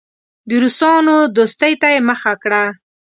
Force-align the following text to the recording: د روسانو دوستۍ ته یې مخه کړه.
د 0.49 0.51
روسانو 0.63 1.15
دوستۍ 1.35 1.73
ته 1.81 1.87
یې 1.93 1.99
مخه 2.09 2.33
کړه. 2.43 2.63